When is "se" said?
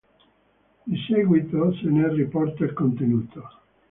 1.73-1.85